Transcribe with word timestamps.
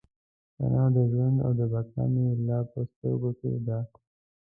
ثنا 0.57 0.83
د 0.95 0.97
ژوند 1.11 1.37
او 1.45 1.51
د 1.59 1.61
بقا 1.73 2.03
مې 2.13 2.27
لا 2.47 2.59
په 2.71 2.79
سترګو 2.91 3.29
کې 3.39 3.51
ده. 3.67 3.79